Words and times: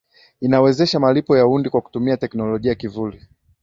inawezesha 0.41 0.99
malipo 0.99 1.37
ya 1.37 1.43
hundi 1.43 1.69
kwa 1.69 1.81
kutumia 1.81 2.17
teknolojia 2.17 2.71
ya 2.71 2.75
kivuli 2.75 3.27